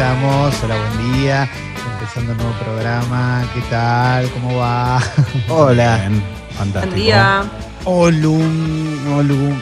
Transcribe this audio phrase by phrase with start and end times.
[0.00, 0.54] estamos?
[0.64, 1.46] Hola, buen día.
[1.92, 4.30] Empezando un nuevo programa, ¿qué tal?
[4.30, 4.98] ¿Cómo va?
[5.50, 6.10] Hola.
[6.56, 6.94] Fantástico.
[6.94, 7.42] Buen día.
[7.84, 9.60] Olum, Olum.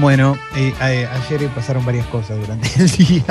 [0.00, 3.22] Bueno, eh, eh, ayer pasaron varias cosas durante el día.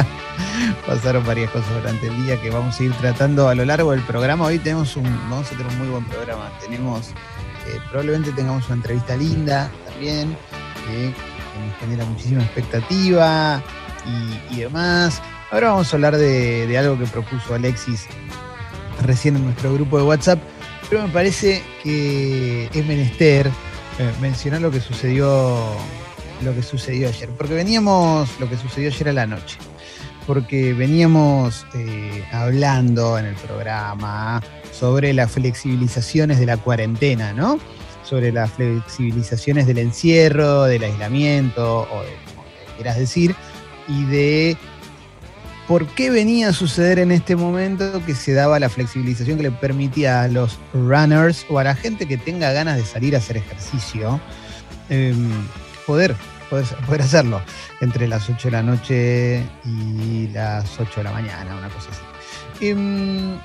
[0.88, 4.02] pasaron varias cosas durante el día que vamos a ir tratando a lo largo del
[4.04, 4.46] programa.
[4.46, 6.50] Hoy tenemos un, vamos a tener un muy buen programa.
[6.62, 7.10] Tenemos,
[7.68, 10.38] eh, probablemente tengamos una entrevista linda también,
[10.88, 13.62] que nos genera muchísima expectativa
[14.50, 15.22] y, demás.
[15.54, 18.08] Ahora vamos a hablar de, algo que propuso Alexis
[19.04, 20.40] recién en nuestro grupo de WhatsApp,
[20.90, 23.52] pero me parece que es menester
[24.20, 25.64] mencionar lo que sucedió
[26.42, 29.60] lo que sucedió ayer, porque veníamos, lo que sucedió ayer a la noche,
[30.26, 37.60] porque veníamos eh, hablando en el programa sobre las flexibilizaciones de la cuarentena, ¿no?
[38.04, 42.44] Sobre las flexibilizaciones del encierro, del aislamiento, o de como
[42.76, 43.36] quieras decir,
[43.88, 44.58] y de
[45.68, 49.52] por qué venía a suceder en este momento que se daba la flexibilización que le
[49.52, 53.38] permitía a los runners o a la gente que tenga ganas de salir a hacer
[53.38, 54.20] ejercicio
[54.90, 55.30] em,
[55.86, 56.16] poder
[56.88, 57.42] poder, hacerlo
[57.82, 62.66] entre las 8 de la noche y las 8 de la mañana, una cosa así.
[62.66, 63.38] Em,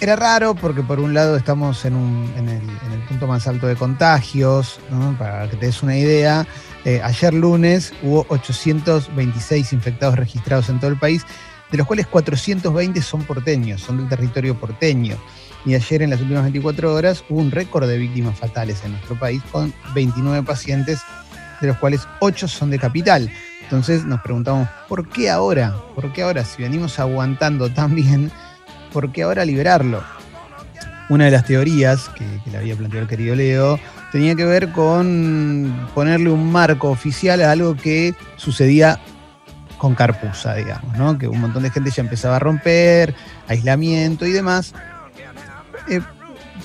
[0.00, 1.94] era raro porque por un lado estamos en,
[2.36, 4.80] el, punto más alto de contagios,
[5.18, 6.46] para que te des una idea,
[6.84, 11.24] eh, ayer lunes hubo 826 infectados registrados en todo el país,
[11.70, 15.16] de los cuales 420 son porteños, son del territorio porteño.
[15.64, 19.18] Y ayer en las últimas 24 horas hubo un récord de víctimas fatales en nuestro
[19.18, 21.00] país con 29 pacientes
[21.60, 23.30] de los cuales ocho son de capital.
[23.62, 25.74] Entonces nos preguntamos, ¿por qué ahora?
[25.94, 26.44] ¿Por qué ahora?
[26.44, 28.30] Si venimos aguantando tan bien,
[28.92, 30.02] ¿por qué ahora liberarlo?
[31.08, 33.80] Una de las teorías que, le había planteado el querido Leo
[34.12, 38.98] tenía que ver con ponerle un marco oficial a algo que sucedía
[39.78, 41.16] con Carpusa, digamos, ¿no?
[41.18, 43.14] Que un montón de gente ya empezaba a romper,
[43.46, 44.74] aislamiento y demás.
[45.88, 46.00] Eh,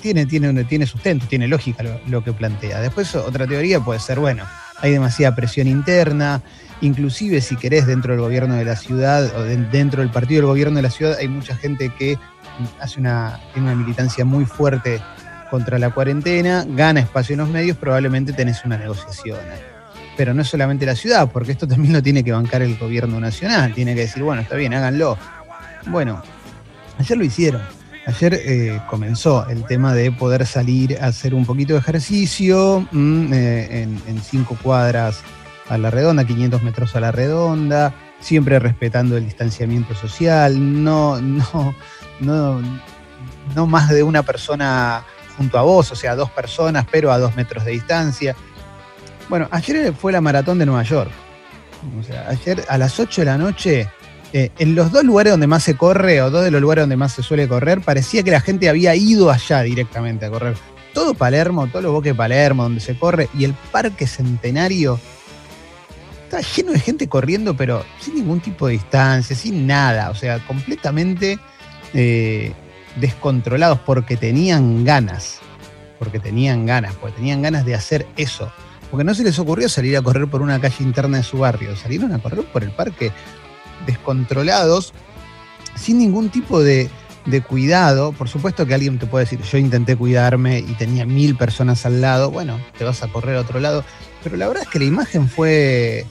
[0.01, 2.81] tiene, tiene, tiene sustento, tiene lógica lo, que plantea.
[2.81, 4.43] Después otra teoría puede ser, bueno,
[4.83, 6.41] hay demasiada presión interna,
[6.81, 10.75] inclusive si querés dentro del gobierno de la ciudad o dentro del partido del gobierno
[10.75, 12.19] de la ciudad hay mucha gente que
[12.81, 15.01] hace una, tiene una militancia muy fuerte
[15.49, 19.39] contra la cuarentena, gana espacio en los medios, probablemente tenés una negociación.
[20.17, 23.21] Pero no es solamente la ciudad, porque esto también lo tiene que bancar el gobierno
[23.21, 25.17] nacional, tiene que decir, bueno, está bien, háganlo.
[25.87, 26.21] Bueno,
[26.99, 27.61] ayer lo hicieron.
[28.05, 33.33] Ayer eh, comenzó el tema de poder salir a hacer un poquito de ejercicio mm,
[33.33, 35.21] eh, en, cinco cuadras
[35.69, 41.73] a la redonda, 500 metros a la redonda, siempre respetando el distanciamiento social, no, no,
[42.19, 42.61] no,
[43.55, 45.05] no más de una persona
[45.37, 48.35] junto a vos, o sea, dos personas, pero a dos metros de distancia.
[49.29, 51.11] Bueno, ayer fue la maratón de Nueva York.
[51.99, 53.89] O sea, ayer a las 8 de la noche
[54.33, 56.97] eh, en los dos lugares donde más se corre, o dos de los lugares donde
[56.97, 60.55] más se suele correr, parecía que la gente había ido allá directamente a correr.
[60.91, 64.99] Todo Palermo, todo los bosques de Palermo, donde se corre, y el Parque Centenario
[66.23, 70.39] está lleno de gente corriendo, pero sin ningún tipo de distancia, sin nada, o sea,
[70.47, 71.37] completamente
[71.93, 72.53] eh,
[72.95, 75.41] descontrolados porque tenían ganas,
[75.99, 78.51] porque tenían ganas, porque tenían ganas de hacer eso.
[78.89, 81.75] Porque no se les ocurrió salir a correr por una calle interna de su barrio,
[81.75, 83.11] salieron a correr por el parque
[83.85, 84.93] descontrolados,
[85.75, 86.89] sin ningún tipo de,
[87.47, 88.11] cuidado.
[88.11, 92.01] Por supuesto que alguien te puede decir, yo intenté cuidarme y tenía mil personas al
[92.01, 93.83] lado, bueno, te vas a correr a otro lado.
[94.23, 96.05] Pero la verdad es que la imagen fue,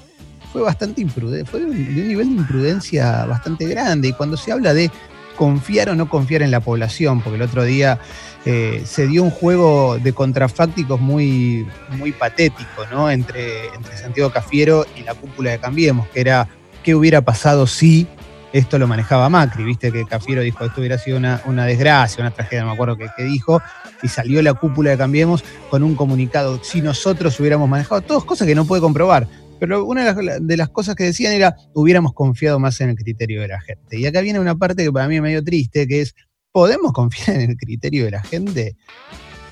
[0.52, 4.08] fue bastante imprudente, fue de un, nivel de imprudencia bastante grande.
[4.08, 4.90] Y cuando se habla de
[5.36, 7.98] confiar o no confiar en la población, porque el otro día
[8.44, 13.10] eh, se dio un juego de contrafácticos muy, muy patético, ¿no?
[13.10, 16.48] Entre, entre Santiago Cafiero y la cúpula de Cambiemos, que era
[16.82, 18.06] qué hubiera pasado si
[18.52, 22.62] esto lo manejaba Macri, viste que Cafiero dijo esto hubiera sido una, desgracia, una tragedia,
[22.62, 23.62] no me acuerdo qué, dijo,
[24.02, 28.46] y salió la cúpula de Cambiemos con un comunicado, si nosotros hubiéramos manejado, todas cosas
[28.46, 29.26] que no puede comprobar.
[29.58, 33.46] Pero una de las, cosas que decían era, hubiéramos confiado más en el criterio de
[33.46, 33.96] la gente.
[33.96, 36.16] Y acá viene una parte que para mí es medio triste, que es,
[36.50, 38.76] ¿podemos confiar en el criterio de la gente?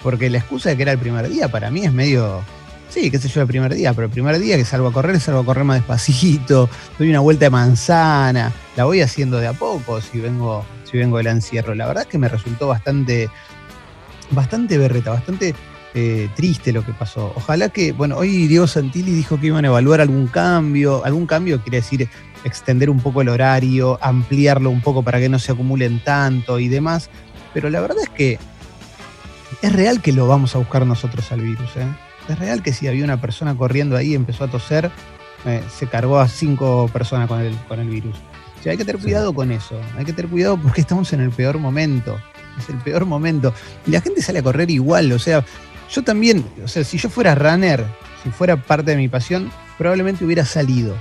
[0.03, 2.43] Porque la excusa de que era el primer día para mí es medio,
[2.91, 5.21] Sí, qué sé yo, el primer día, pero el primer día que salgo a correr,
[5.21, 9.53] salgo a correr más despacito, doy una vuelta de manzana, la voy haciendo de a
[9.53, 11.77] poco si vengo, si vengo del encierro.
[11.77, 13.31] La verdad es que me resultó bastante,
[14.33, 15.55] bastante berreta, bastante
[15.95, 17.33] eh, triste lo que pasó.
[17.37, 21.63] Ojalá que, bueno, hoy Diego Santilli dijo que iban a evaluar algún cambio, algún cambio
[21.63, 22.09] quiere decir
[22.43, 26.67] extender un poco el horario, ampliarlo un poco para que no se acumulen tanto y
[26.67, 27.09] demás,
[27.55, 28.39] pero la verdad es que
[29.63, 32.10] es real que lo vamos a buscar nosotros al virus, ¿eh?
[32.31, 34.91] Es real que si había una persona corriendo ahí y empezó a toser,
[35.47, 38.17] eh, se cargó a cinco personas con el, con el virus.
[38.59, 39.81] O sea, hay que tener cuidado con eso.
[39.97, 42.19] Hay que tener cuidado porque estamos en el peor momento.
[42.59, 43.55] Es el peor momento.
[43.87, 45.11] Y la gente sale a correr igual.
[45.13, 45.45] O sea,
[45.91, 47.85] yo también, o sea, si yo fuera runner,
[48.23, 50.95] si fuera parte de mi pasión, probablemente hubiera salido.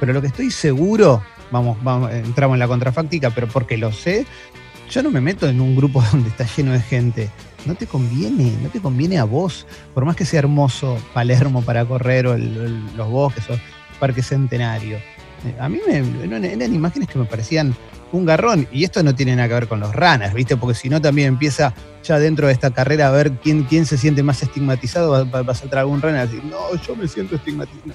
[0.00, 4.26] Pero lo que estoy seguro, vamos, vamos entramos en la contrafáctica, pero porque lo sé,
[4.90, 7.30] yo no me meto en un grupo donde está lleno de gente.
[7.66, 9.66] No te conviene, no te conviene a vos.
[9.94, 13.58] Por más que sea hermoso Palermo para correr o los bosques o
[13.98, 14.96] Parque Centenario.
[14.96, 17.74] Eh, a mí me, eran imágenes que me parecían
[18.12, 18.66] un garrón.
[18.72, 20.56] Y esto no tiene nada que ver con los runners, ¿viste?
[20.56, 23.96] Porque si no, también empieza ya dentro de esta carrera a ver quién, quién se
[23.96, 25.30] siente más estigmatizado.
[25.30, 27.94] Va, a saltar algún runner y decir, no, yo me siento estigmatizado.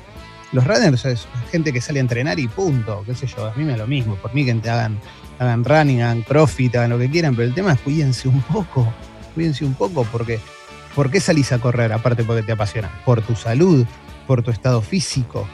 [0.55, 3.65] Los runners es gente que sale a entrenar y punto, qué sé yo, a mí
[3.65, 4.15] me lo mismo.
[4.15, 4.97] Por mí que te hagan,
[5.37, 8.87] hagan running, hagan profit, hagan lo que quieran, pero el tema es cuídense un poco,
[9.33, 10.39] cuídense un poco porque
[10.95, 11.91] ¿por qué salís a correr?
[11.91, 13.85] Aparte porque te apasiona, por tu salud,
[14.27, 15.45] por tu estado físico.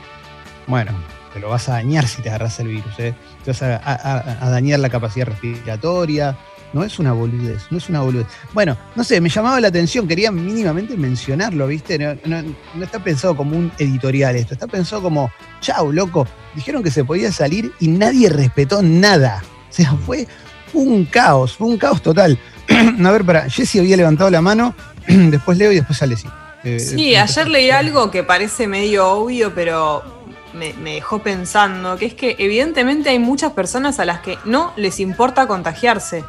[0.67, 0.91] Bueno,
[1.33, 3.15] te lo vas a dañar si te agarras el virus, ¿eh?
[3.43, 6.37] te vas a, dañar la capacidad respiratoria.
[6.73, 8.27] No es una boludez, no es una boludez.
[8.53, 11.97] Bueno, no sé, me llamaba la atención, quería mínimamente mencionarlo, ¿viste?
[12.25, 17.03] No, está pensado como un editorial esto, está pensado como, chau, loco, dijeron que se
[17.03, 19.43] podía salir y nadie respetó nada.
[19.69, 20.27] O sea, fue
[20.73, 22.37] un caos, fue un caos total.
[23.05, 24.73] a ver, para, Jesse había levantado la mano,
[25.07, 26.27] después Leo y después sale sí.
[26.63, 30.21] Eh, sí, ayer leí algo que parece medio obvio, pero
[30.53, 34.99] me, dejó pensando, que es que evidentemente hay muchas personas a las que no les
[34.99, 36.23] importa contagiarse.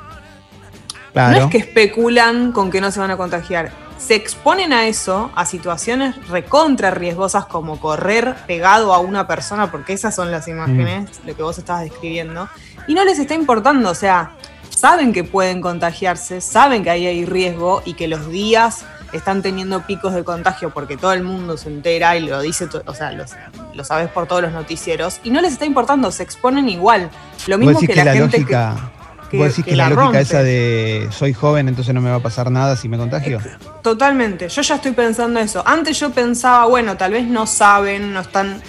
[1.14, 3.70] No es que especulan con que no se van a contagiar.
[3.99, 9.93] Se exponen a eso, a situaciones recontra riesgosas como correr pegado a una persona, porque
[9.93, 11.29] esas son las imágenes, mm.
[11.29, 12.49] lo que vos estabas describiendo,
[12.88, 14.32] y no les está importando, o sea,
[14.70, 19.82] saben que pueden contagiarse, saben que ahí hay riesgo y que los días están teniendo
[19.82, 23.85] picos de contagio porque todo el mundo se entera y lo dice, o sea, lo,
[23.85, 27.11] sabes por todos los noticieros y no les está importando, se exponen igual.
[27.47, 28.91] Lo mismo que, la, gente lógica,
[29.32, 32.23] que, ¿Vos decís que, la, lógica esa de soy joven, entonces no me va a
[32.23, 33.40] pasar nada si me contagio?
[33.82, 35.62] Totalmente, yo ya estoy pensando eso.
[35.67, 38.62] Antes yo pensaba, bueno, tal vez no saben, no están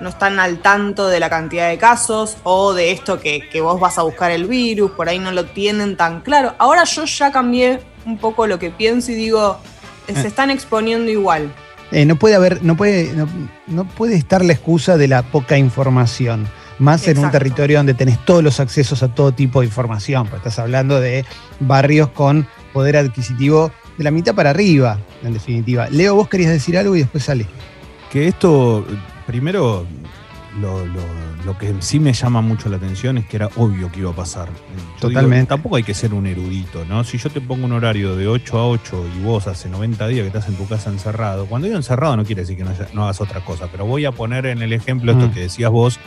[0.00, 3.80] no están al tanto de la cantidad de casos o de esto que, que, vos
[3.80, 6.54] vas a buscar el virus, por ahí no lo tienen tan claro.
[6.58, 9.58] Ahora yo ya cambié un poco lo que pienso y digo,
[10.06, 10.26] se eh.
[10.26, 11.52] están exponiendo igual.
[11.92, 13.12] Eh, no puede haber, no puede,
[13.66, 16.48] no, puede estar la excusa de la poca información.
[16.82, 20.26] Más en un territorio donde tenés todos los accesos a todo tipo de información.
[20.26, 21.24] Pues estás hablando de
[21.60, 25.88] barrios con poder adquisitivo de la mitad para arriba, en definitiva.
[25.90, 27.46] Leo, vos querías decir algo y después sale.
[28.10, 28.84] Que esto,
[29.28, 29.86] primero,
[30.60, 34.16] lo, que sí me llama mucho la atención es que era obvio que iba a
[34.16, 34.48] pasar.
[35.00, 35.50] Totalmente.
[35.50, 37.04] tampoco hay que ser un erudito, ¿no?
[37.04, 40.22] Si yo te pongo un horario de 8 a 8 y vos hace 90 días
[40.22, 43.20] que estás en tu casa encerrado, cuando digo encerrado no quiere decir que no, hagas
[43.20, 45.32] otra cosa, pero voy a poner en el ejemplo esto mm.
[45.32, 46.00] que decías vos,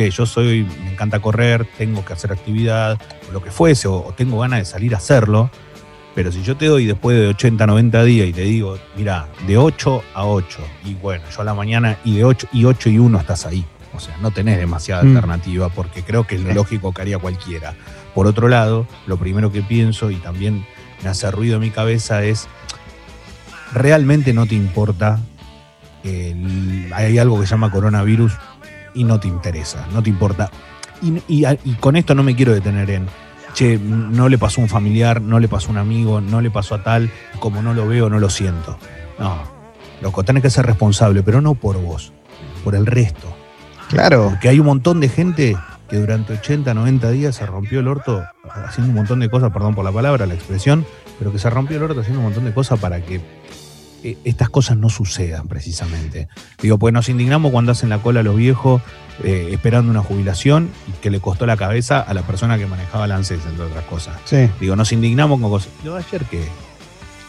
[0.00, 2.98] che, yo soy, me encanta correr, tengo que hacer actividad,
[3.28, 5.50] o lo que fuese, o, tengo ganas de salir a hacerlo.
[6.14, 9.58] Pero si yo te doy después de 80, 90 días y te digo, mira, de
[9.58, 12.98] 8 a 8, y bueno, yo a la mañana y de 8 y 8 y
[12.98, 13.64] 1 estás ahí.
[13.94, 15.08] O sea, no tenés demasiada mm.
[15.08, 17.74] alternativa porque creo que es lo lógico que haría cualquiera.
[18.14, 20.64] Por otro lado, lo primero que pienso y también
[21.02, 22.48] me hace ruido en mi cabeza es,
[23.72, 25.20] realmente no te importa,
[26.04, 28.32] hay algo que se llama coronavirus
[28.94, 30.50] y no te interesa, no te importa.
[31.02, 31.44] Y,
[31.80, 33.06] con esto no me quiero detener en,
[33.54, 36.50] che, no le pasó a un familiar, no le pasó a un amigo, no le
[36.50, 38.78] pasó a tal, como no lo veo, no lo siento.
[39.18, 39.38] No,
[40.02, 42.12] loco, tenés que ser responsable, pero no por vos,
[42.64, 43.34] por el resto.
[43.88, 44.28] Claro.
[44.30, 45.56] Porque hay un montón de gente
[45.88, 49.74] que durante 80, 90 días se rompió el orto haciendo un montón de cosas, perdón
[49.74, 50.86] por la palabra, la expresión,
[51.18, 53.20] pero que se rompió el orto haciendo un montón de cosas para que
[54.24, 56.28] estas cosas no sucedan precisamente.
[56.62, 58.82] Digo, pues nos indignamos cuando hacen la cola a los viejos
[59.22, 60.70] eh, esperando una jubilación
[61.02, 64.16] que le costó la cabeza a la persona que manejaba el ANSES, entre otras cosas.
[64.24, 64.48] Sí.
[64.60, 65.70] Digo, nos indignamos con cosas.
[65.84, 66.48] Lo de ayer que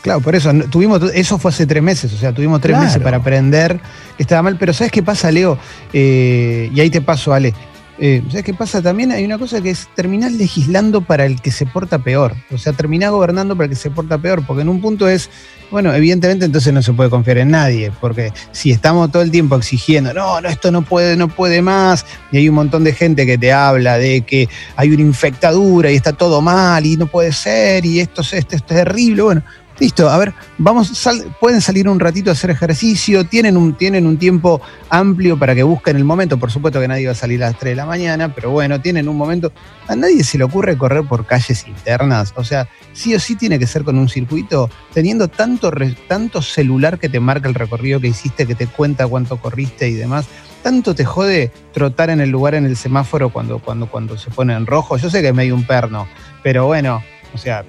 [0.01, 3.17] Claro, por eso tuvimos, eso fue hace tres meses, o sea, tuvimos tres meses para
[3.17, 3.79] aprender
[4.17, 5.59] que estaba mal, pero ¿sabes qué pasa, Leo?
[5.93, 7.53] Eh, y ahí te paso, Ale.
[8.00, 8.81] Eh, ¿Sabes qué pasa?
[8.81, 12.33] También hay una cosa que es terminar legislando para el que se porta peor.
[12.51, 14.45] O sea, terminar gobernando para el que se porta peor.
[14.45, 15.29] Porque en un punto es,
[15.69, 17.91] bueno, evidentemente entonces no se puede confiar en nadie.
[18.01, 22.05] Porque si estamos todo el tiempo exigiendo, no, no, esto no puede, no puede más.
[22.31, 25.95] Y hay un montón de gente que te habla de que hay una infectadura y
[25.95, 29.21] está todo mal y no puede ser y esto, esto es terrible.
[29.21, 29.43] Bueno,
[29.81, 31.09] listo, a ver, vamos,
[31.39, 35.63] pueden salir un ratito a hacer ejercicio, tienen un, tienen un tiempo amplio para que
[35.63, 37.88] busquen el momento, por supuesto que nadie va a salir a las 3 de la
[37.88, 39.51] mañana, pero bueno, tienen un momento,
[39.88, 43.57] a nadie se le ocurre correr por calles internas, o sea, sí o sí tiene
[43.57, 45.71] que ser con un circuito, teniendo tanto,
[46.07, 49.95] tanto celular que te marca el recorrido que hiciste, que te cuenta cuánto corriste y
[49.95, 50.27] demás,
[50.61, 54.53] tanto te jode trotar en el lugar en el semáforo cuando, cuando, cuando se pone
[54.53, 54.95] en rojo.
[54.97, 56.07] Yo sé que es medio un perno,
[56.43, 57.01] pero bueno,
[57.33, 57.65] o sea,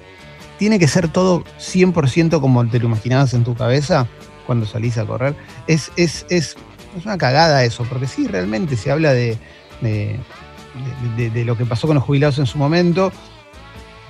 [0.63, 4.07] tiene que ser todo 100% como te lo imaginabas en tu cabeza
[4.45, 5.35] cuando salís a correr.
[5.67, 6.55] Es, es, es,
[6.97, 9.37] es una cagada eso, porque sí, realmente se habla de,
[9.81, 13.11] de, lo que pasó con los jubilados en su momento.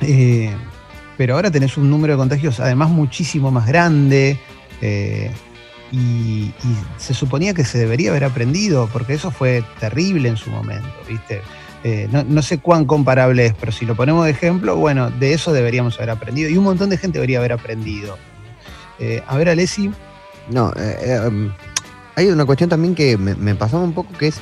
[0.02, 0.52] Eh,
[1.18, 4.38] pero ahora tenés un número de contagios además muchísimo más grande.
[4.80, 5.32] Eh,
[5.92, 6.52] y,
[6.98, 11.42] se suponía que se debería haber aprendido, porque eso fue terrible en su momento, ¿viste?
[11.84, 15.52] Eh, no, sé cuán comparable es, pero si lo ponemos de ejemplo, bueno, de eso
[15.52, 16.50] deberíamos haber aprendido.
[16.50, 18.18] Y un montón de gente debería haber aprendido.
[19.28, 19.92] a ver, Alessi.
[20.50, 20.74] No,
[21.28, 21.52] um,
[22.16, 24.42] hay una cuestión también que me, me pasaba un poco que es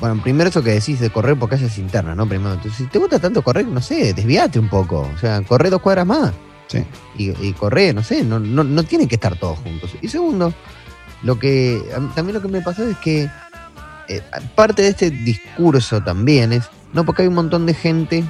[0.00, 2.28] bueno, primero eso que decís de correr porque haces interna, ¿no?
[2.28, 5.08] Primero, entonces, si te gusta tanto correr, no sé, desviate un poco.
[5.14, 6.32] O sea, corre dos cuadras más.
[6.68, 6.84] Sí.
[7.16, 9.90] Y, y corre, no sé, no, no, no tienen que estar todos juntos.
[10.00, 10.52] Y segundo,
[11.22, 11.82] lo que
[12.14, 13.28] también lo que me pasó es que
[14.08, 14.22] eh,
[14.54, 18.24] parte de este discurso también es, no, porque hay un montón de gente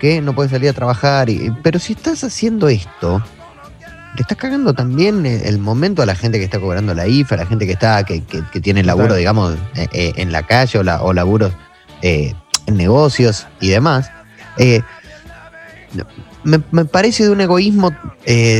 [0.00, 3.22] que no puede salir a trabajar, y, pero si estás haciendo esto,
[4.16, 7.38] le estás cagando también el momento a la gente que está cobrando la IFA, a
[7.38, 8.20] la gente que está, que,
[8.60, 11.52] tiene laburo, digamos, eh, eh, en la calle o, la, o laburos
[12.02, 12.34] eh,
[12.66, 14.10] en negocios y demás.
[16.42, 17.92] me, parece de un egoísmo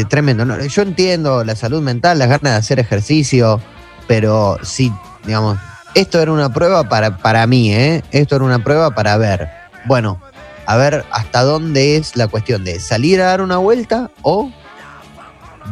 [0.09, 0.67] tremendo.
[0.67, 3.61] Yo entiendo la salud mental, las ganas de hacer ejercicio,
[4.07, 4.93] pero si,
[5.27, 5.59] digamos,
[5.95, 8.03] esto era una prueba para, para mí, ¿eh?
[8.11, 9.49] Esto era una prueba para ver,
[9.87, 10.21] bueno,
[10.67, 14.51] a ver hasta dónde es la cuestión de salir a dar una vuelta o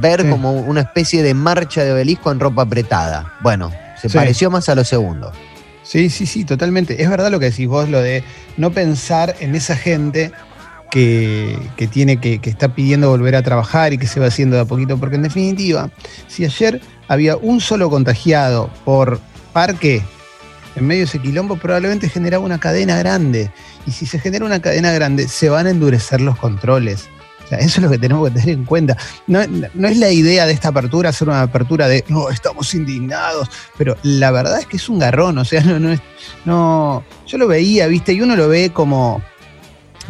[0.00, 3.34] ver como una especie de marcha de obelisco en ropa apretada.
[3.40, 3.70] Bueno,
[4.00, 5.32] se pareció más a lo segundo.
[5.82, 7.02] Sí, sí, sí, totalmente.
[7.02, 8.22] Es verdad lo que decís vos, lo de
[8.56, 10.32] no pensar en esa gente
[10.90, 11.58] que,
[11.90, 14.64] tiene que, que está pidiendo volver a trabajar y que se va haciendo de a
[14.64, 15.90] poquito, porque en definitiva,
[16.26, 19.20] si ayer había un solo contagiado por
[19.52, 20.02] parque
[20.76, 23.50] en medio de ese quilombo, probablemente generaba una cadena grande.
[23.86, 27.08] Y si se genera una cadena grande, se van a endurecer los controles
[27.56, 28.96] eso es lo que tenemos que tener en cuenta.
[29.26, 33.96] No, es la idea de esta apertura hacer una apertura de, no, estamos indignados, pero
[34.02, 36.00] la verdad es que es un garrón, o sea, no, no es,
[36.44, 39.22] no, yo lo veía, viste, y uno lo ve como,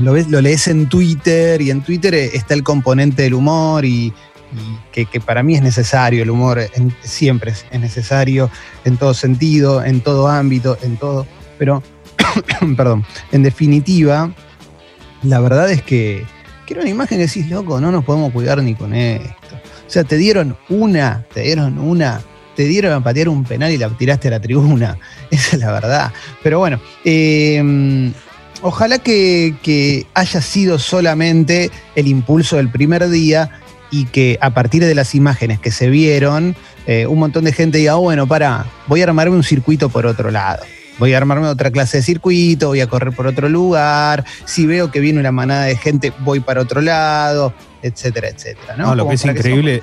[0.01, 4.13] lo, ves, lo lees en Twitter y en Twitter está el componente del humor y,
[4.93, 6.61] que, para mí es necesario, el humor
[7.03, 8.51] siempre es, necesario
[8.85, 11.27] en todo sentido, en todo ámbito, en todo,
[11.59, 11.83] pero,
[12.77, 14.33] perdón, en definitiva,
[15.23, 16.25] la verdad es que
[16.69, 19.57] Quiero una imagen que decís, loco, no nos podemos cuidar ni con esto.
[19.87, 22.21] O sea, te dieron una, te dieron una,
[22.55, 24.99] te dieron a patear un penal y la tiraste a la tribuna.
[25.31, 26.13] Esa es la verdad.
[26.43, 28.13] Pero bueno, em,
[28.61, 34.95] ojalá que, haya sido solamente el impulso del primer día y que a partir de
[34.95, 39.01] las imágenes que se vieron, eh, un montón de gente diga, oh, bueno, para, voy
[39.01, 40.63] a armarme un circuito por otro lado
[40.99, 44.91] voy a armarme otra clase de circuito, voy a correr por otro lugar, si veo
[44.91, 48.77] que viene una manada de gente, voy para otro lado, etcétera, etcétera.
[48.77, 49.83] No, lo que es increíble,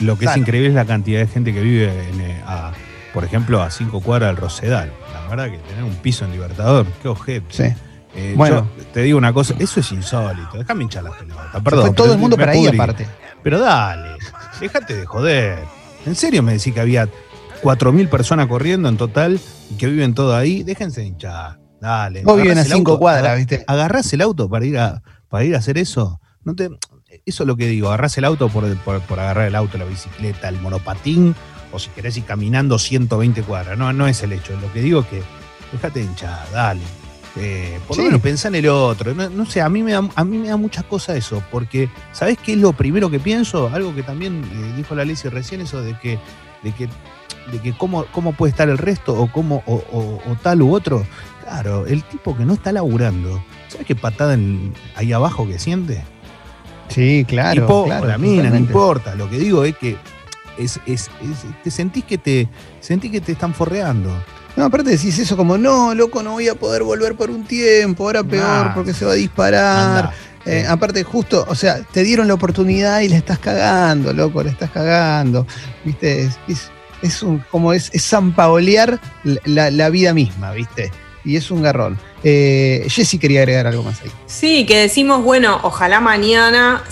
[0.00, 2.42] lo que es increíble es la cantidad de gente que vive, eh,
[3.12, 4.92] por ejemplo, a cinco cuadras del Rosedal.
[5.12, 7.46] La verdad que tener un piso en Libertador, qué objeto.
[7.50, 7.64] Sí.
[8.14, 10.58] Eh, bueno, te digo una cosa, eso es insólito.
[10.58, 11.60] Déjame hinchar la pelota.
[11.62, 11.86] Perdón.
[11.86, 13.06] Fue todo el mundo para ahí aparte.
[13.42, 14.16] Pero dale,
[14.60, 15.58] déjate de joder.
[16.04, 17.08] ¿En serio me decís que había
[17.62, 19.40] 4.000 personas corriendo en total
[19.70, 21.58] y que viven todo ahí, déjense hinchar.
[21.80, 22.22] Dale.
[22.24, 23.64] Vos viven a cinco cuadras, ¿viste?
[23.66, 26.20] Agarrás el auto para ir a, para ir a hacer eso.
[26.44, 26.68] No te,
[27.24, 30.48] eso es lo que digo, agarrás el auto por, por, agarrar el auto, la bicicleta,
[30.48, 31.34] el monopatín,
[31.72, 33.78] o si querés ir caminando 120 cuadras.
[33.78, 34.58] No, no es el hecho.
[34.60, 35.22] Lo que digo es que
[35.72, 36.82] déjate hinchar, dale.
[37.36, 39.14] Eh, por lo menos pensá en el otro.
[39.14, 42.38] No, sé, a mí, me da, a mí me da mucha cosa eso, porque ¿sabés
[42.38, 43.68] qué es lo primero que pienso?
[43.72, 46.18] Algo que también eh, dijo la Lizzie recién, eso de que,
[46.62, 46.88] de que
[47.50, 51.04] de que cómo, cómo puede estar el resto o, cómo, o, tal u otro.
[51.42, 54.38] Claro, el tipo que no está laburando, ¿sabes qué patada
[54.94, 56.02] ahí abajo que siente?
[56.88, 57.86] Sí, claro.
[57.88, 59.14] la mina, no importa.
[59.14, 59.96] Lo que digo es que
[60.58, 60.80] es,
[61.64, 62.48] te sentís que te
[62.80, 64.10] sentís que te están forreando.
[64.56, 68.04] No, aparte decís eso como, no, loco, no voy a poder volver por un tiempo,
[68.04, 70.12] ahora peor porque se va a disparar.
[70.46, 74.50] Eh, aparte, justo, o sea, te dieron la oportunidad y le estás cagando, loco, le
[74.50, 75.46] estás cagando.
[75.84, 76.70] Viste, es,
[77.02, 78.98] es un, como es, es zampaolear
[79.44, 80.90] la, vida misma, ¿viste?
[81.24, 81.98] Y es un garrón.
[82.24, 84.10] Eh, Jessy quería agregar algo más ahí.
[84.26, 86.82] Sí, que decimos, bueno, ojalá mañana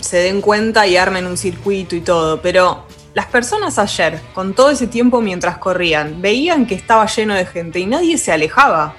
[0.00, 4.70] se den cuenta y armen un circuito y todo, pero las personas ayer, con todo
[4.70, 8.94] ese tiempo mientras corrían, veían que estaba lleno de gente y nadie se alejaba.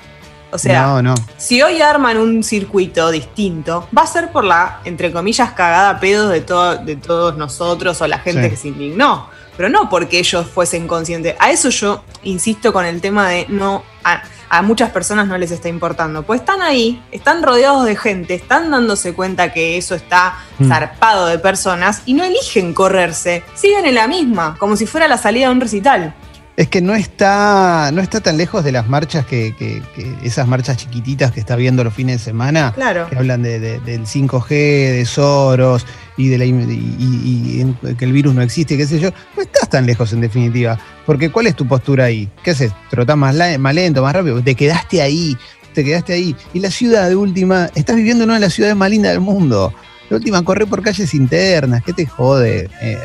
[0.52, 1.02] O sea,
[1.38, 6.28] si hoy arman un circuito distinto, va a ser por la, entre comillas, cagada pedo
[6.28, 9.30] de, de todos nosotros o la gente que se indignó.
[9.56, 11.36] Pero no porque ellos fuesen conscientes.
[11.40, 13.84] A eso yo insisto con el tema de no.
[14.04, 14.24] A,
[14.62, 16.24] muchas personas no les está importando.
[16.24, 20.68] Pues están ahí, están rodeados de gente, están dándose cuenta que eso está mm.
[20.68, 23.44] zarpado de personas y no eligen correrse.
[23.56, 26.14] Siguen en la misma, como si fuera la salida de un recital.
[26.58, 29.82] Es que no está, no está tan lejos de las marchas que,
[30.22, 33.08] esas marchas chiquititas que está viendo los fines de semana, claro.
[33.10, 35.86] que hablan de, del 5G, de Soros
[36.18, 39.10] y de la y, que el virus no existe, qué sé yo.
[39.36, 40.78] No estás tan lejos en definitiva.
[41.06, 42.30] Porque ¿cuál es tu postura ahí?
[42.44, 42.72] ¿Qué haces?
[42.90, 44.42] ¿Trotás más, más lento, más rápido?
[44.42, 45.38] Te quedaste ahí,
[45.74, 46.36] te quedaste ahí.
[46.54, 49.22] Y la ciudad de última, estás viviendo en una de las ciudades más lindas del
[49.22, 49.74] mundo.
[50.10, 52.70] La última, corre por calles internas, ¿qué te jode?
[52.82, 53.00] Eh,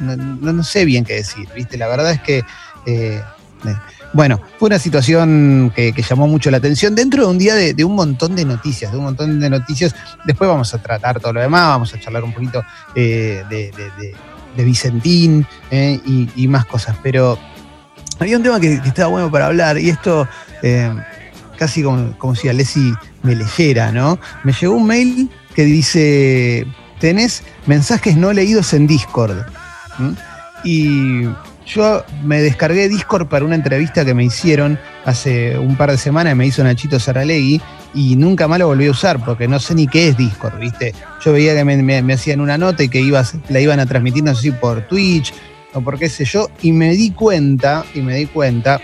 [0.00, 1.78] no, no, sé bien qué decir, ¿viste?
[1.78, 2.42] La verdad es que
[2.86, 3.22] eh,
[3.64, 3.74] eh,
[4.12, 7.94] bueno, fue una situación que, llamó mucho la atención dentro de un día de, un
[7.94, 9.94] montón de noticias, de un montón de noticias.
[10.24, 12.62] Después vamos a tratar todo lo demás, vamos a charlar un poquito
[12.94, 16.96] eh, de, Vicentín y, más cosas.
[17.02, 17.38] Pero
[18.18, 20.26] había un tema que, estaba bueno para hablar y esto
[21.56, 24.18] casi como, si Alessi me leyera, ¿no?
[24.44, 26.66] Me llegó un mail que dice,
[26.98, 29.44] tenés mensajes no leídos en Discord.
[30.64, 31.26] Y
[31.74, 36.34] yo me descargué Discord para una entrevista que me hicieron hace un par de semanas,
[36.36, 37.60] me hizo Nachito Saralegui,
[37.94, 40.94] y nunca más lo volví a usar porque no sé ni qué es Discord, ¿viste?
[41.24, 44.34] Yo veía que me, hacían una nota y que ibas, la iban a transmitir, no
[44.34, 45.32] sé si por Twitch
[45.72, 48.80] o por qué sé yo, y me di cuenta, y me di cuenta,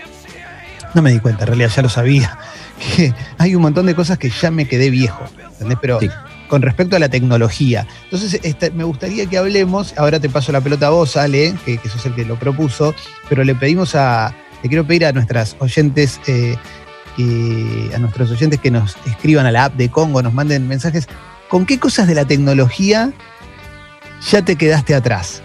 [0.93, 2.37] no me di cuenta, en realidad ya lo sabía,
[2.95, 5.77] que hay un montón de cosas que ya me quedé viejo, ¿entendés?
[5.81, 5.99] Pero
[6.47, 7.87] con respecto a la tecnología.
[8.05, 11.77] Entonces, este, me gustaría que hablemos, ahora te paso la pelota a vos, Ale, que,
[11.77, 12.93] que sos el que lo propuso,
[13.29, 16.57] pero le pedimos a, le quiero pedir a nuestras oyentes, eh,
[17.95, 21.07] a nuestros oyentes que nos escriban a la app de Congo, nos manden mensajes,
[21.49, 23.11] ¿con qué cosas de la tecnología
[24.29, 25.41] ya te quedaste atrás?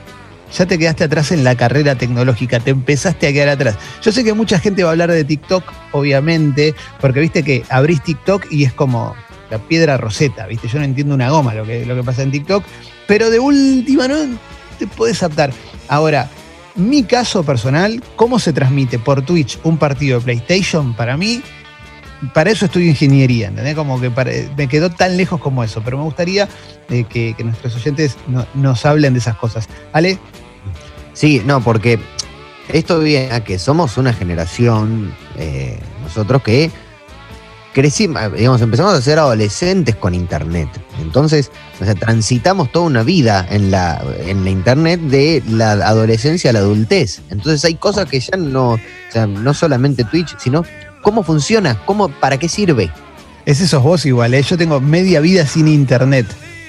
[0.57, 3.79] Ya te quedaste atrás en la carrera tecnológica, te empezaste a quedar atrás.
[4.03, 8.03] Yo sé que mucha gente va a hablar de TikTok, obviamente, porque viste que abrís
[8.03, 9.15] TikTok y es como,
[9.53, 10.67] la piedra roseta, ¿viste?
[10.67, 12.65] Yo no entiendo una goma lo que, lo que pasa en TikTok,
[13.07, 14.17] pero de última no
[14.79, 15.53] te puedes adaptar.
[15.89, 16.31] Ahora,
[16.75, 20.95] mi caso personal, ¿cómo se transmite por Twitch un partido de PlayStation?
[20.95, 21.43] Para mí,
[22.33, 23.75] para eso estudio ingeniería, ¿entendés?
[23.75, 24.11] Como que
[24.57, 26.49] me quedó tan lejos como eso, pero me gustaría
[26.89, 28.17] eh, que, nuestros oyentes
[28.55, 29.69] nos hablen de esas cosas.
[29.93, 30.19] ¿Ale?
[31.13, 31.99] Sí, no, porque
[32.71, 36.71] esto viene a que somos una generación, eh, nosotros que
[37.73, 40.69] crecimos, digamos, empezamos a ser adolescentes con Internet.
[41.01, 46.51] Entonces, o sea, transitamos toda una vida en la, en la Internet de la adolescencia
[46.51, 47.21] a la adultez.
[47.31, 48.79] Entonces hay cosas que ya no, o
[49.11, 50.65] sea, no solamente Twitch, sino
[51.03, 52.91] cómo funciona, cómo, para qué sirve.
[53.45, 54.43] Ese sos vos igual, ¿eh?
[54.43, 56.27] yo tengo media vida sin Internet.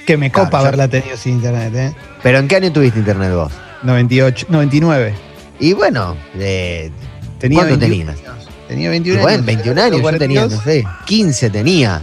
[0.08, 1.96] Que me copa haberla tenido sin Internet, ¿eh?
[2.24, 3.52] ¿Pero en qué año tuviste Internet vos?
[3.84, 5.14] 98, 99.
[5.60, 6.92] Y bueno, eh,
[7.40, 8.18] tenía ¿cuánto tenías?
[8.68, 9.32] Tenía 21 años.
[9.32, 12.02] Bueno, 21 años, yo tenía, no sé, 15 tenía.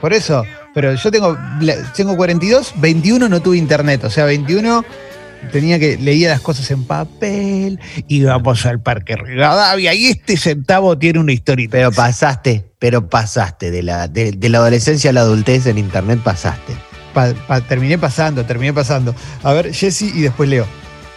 [0.00, 0.44] Por eso,
[0.74, 1.36] pero yo tengo,
[1.94, 4.84] tengo 42, 21 no tuve internet, o sea, 21
[5.52, 11.18] tenía que leía las cosas en papel, íbamos al Parque Rivadavia y este centavo tiene
[11.18, 11.68] una historia.
[11.70, 16.74] Pero pasaste, pero pasaste de la, de, la adolescencia a la adultez en internet, pasaste.
[17.68, 19.14] terminé pasando, terminé pasando.
[19.42, 20.66] A ver, Jesse y después Leo.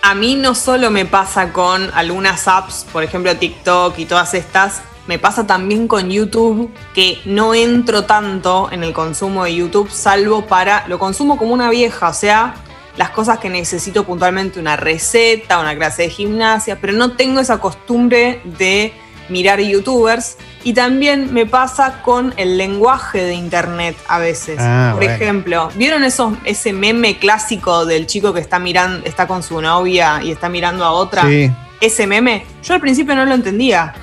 [0.05, 4.81] A mí no solo me pasa con algunas apps, por ejemplo TikTok y todas estas,
[5.07, 10.45] me pasa también con YouTube que no entro tanto en el consumo de YouTube, salvo
[10.45, 12.55] para, lo consumo como una vieja, o sea,
[12.97, 17.61] las cosas que necesito puntualmente, una receta, una clase de gimnasia, pero no tengo esa
[17.61, 18.91] costumbre de
[19.29, 20.35] mirar youtubers.
[20.65, 24.57] Y también me pasa con el lenguaje de internet a veces.
[24.59, 29.43] Ah, Por ejemplo, ¿vieron esos, ese meme clásico del chico que está mirando, está con
[29.43, 31.23] su novia y está mirando a otra?
[31.23, 31.51] Sí.
[31.81, 33.93] Ese meme, yo al principio no lo entendía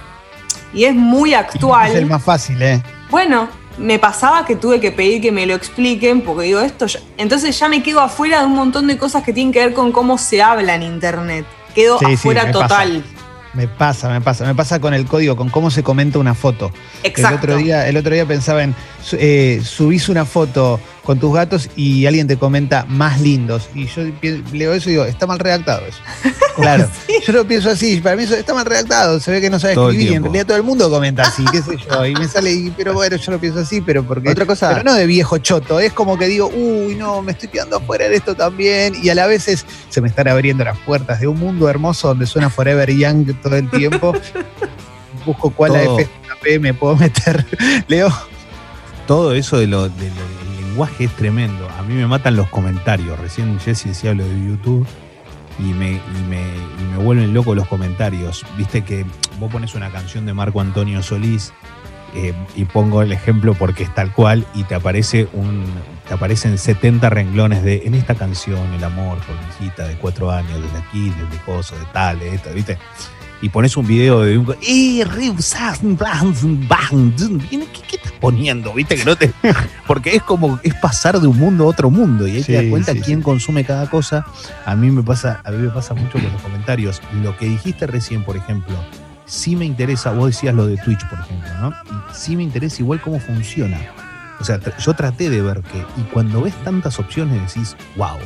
[0.74, 1.92] y es muy actual.
[1.92, 2.82] Es el más fácil, ¿eh?
[3.08, 7.58] Bueno, me pasaba que tuve que pedir que me lo expliquen porque digo esto, entonces
[7.58, 10.18] ya me quedo afuera de un montón de cosas que tienen que ver con cómo
[10.18, 11.46] se habla en internet.
[11.74, 13.02] Quedo afuera total.
[13.52, 16.72] Me pasa, me pasa, me pasa con el código, con cómo se comenta una foto.
[17.02, 17.28] Exacto.
[17.28, 18.74] El otro día, el otro día pensaba en
[19.12, 23.68] eh, subís una foto con tus gatos y alguien te comenta más lindos.
[23.74, 24.02] Y yo
[24.52, 25.98] leo eso y digo, está mal redactado eso.
[26.56, 26.86] Claro.
[27.26, 29.74] Yo lo pienso así, para mí eso está mal redactado, se ve que no sabe
[29.74, 32.04] escribir y en realidad todo el mundo comenta así, qué sé yo.
[32.04, 34.28] Y me sale, pero bueno, yo lo pienso así, pero porque.
[34.28, 34.70] Otra cosa.
[34.70, 38.08] Pero no de viejo choto, es como que digo, uy, no, me estoy quedando afuera
[38.08, 38.94] de esto también.
[39.02, 42.26] Y a la vez se me están abriendo las puertas de un mundo hermoso donde
[42.26, 44.12] suena Forever Young todo el tiempo.
[45.24, 46.08] Busco cuál es
[46.40, 47.46] HP me puedo meter.
[47.88, 48.12] Leo.
[49.06, 50.12] Todo eso de lo, del
[50.70, 51.68] lenguaje es tremendo.
[51.78, 53.18] A mí me matan los comentarios.
[53.18, 54.86] Recién Jesse decía lo de YouTube
[55.58, 58.46] y me, y me, vuelven loco los comentarios.
[58.56, 59.04] Viste que
[59.40, 61.52] vos pones una canción de Marco Antonio Solís
[62.14, 65.64] eh, y pongo el ejemplo porque es tal cual y te aparece un
[66.06, 70.28] te aparecen 70 renglones de en esta canción el amor por mi hijita de cuatro
[70.32, 72.78] años desde aquí desde coso de tal de esto viste
[73.42, 74.54] y pones un video de un
[77.66, 78.72] ¿qué, ¿qué estás poniendo?
[78.74, 79.32] ¿Viste que no te
[79.86, 82.64] porque es como es pasar de un mundo a otro mundo y ahí te das
[82.66, 84.26] cuenta quién consume cada cosa.
[84.64, 87.00] A mí me pasa a mí me pasa mucho con los comentarios.
[87.22, 88.76] Lo que dijiste recién, por ejemplo,
[89.26, 91.74] sí me interesa, vos decías lo de Twitch, por ejemplo, ¿no?
[92.12, 93.78] sí me interesa igual cómo funciona.
[94.40, 98.16] O sea, yo traté de ver que, y cuando ves tantas opciones decís, wow,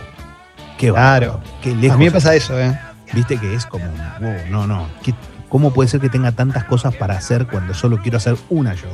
[0.79, 1.40] qué claro.
[1.62, 1.96] qué lejos.
[1.96, 2.79] A mí me pasa eso, ¿eh?
[3.14, 3.85] Viste que es como,
[4.20, 4.88] wow, no, no,
[5.48, 8.88] ¿cómo puede ser que tenga tantas cosas para hacer cuando solo quiero hacer una yo?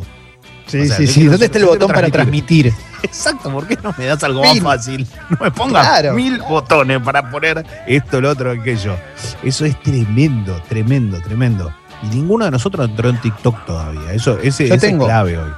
[0.66, 1.26] Sí, sí, sí.
[1.26, 2.72] ¿Dónde está el botón para transmitir?
[3.02, 5.06] Exacto, ¿por qué no me das algo más fácil?
[5.30, 8.96] No me pongas mil botones para poner esto, lo otro, aquello.
[9.42, 11.72] Eso es tremendo, tremendo, tremendo.
[12.02, 14.12] Y ninguno de nosotros entró en TikTok todavía.
[14.12, 15.50] Eso, ese, es clave hoy.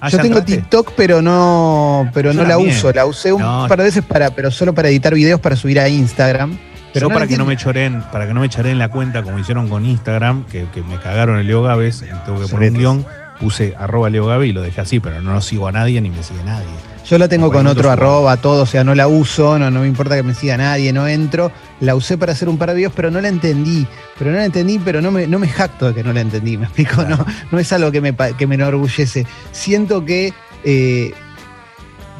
[0.00, 2.92] Ah, yo tengo TikTok, pero no, pero no la uso.
[2.92, 5.88] La usé un par de veces para, pero solo para editar videos para subir a
[5.88, 6.58] Instagram.
[6.98, 9.68] Pero para que no me choren, para que no me en la cuenta como hicieron
[9.68, 13.06] con Instagram, que, me cagaron el Leo Gávez, tengo que poner un guion,
[13.38, 16.08] puse arroba Leo Gaby y lo dejé así, pero no lo sigo a nadie ni
[16.08, 16.66] me sigue nadie.
[17.06, 19.86] Yo la tengo con otro arroba, todo, o sea, no la uso, no, no me
[19.86, 21.52] importa que me siga nadie, no entro.
[21.80, 23.86] La usé para hacer un par de videos, pero no la entendí.
[24.18, 26.56] Pero no la entendí, pero no me, no me jacto de que no la entendí,
[26.58, 27.04] ¿me explico?
[27.04, 29.24] No, no es algo que me, que me enorgullece.
[29.52, 30.32] Siento que
[30.64, 31.12] eh,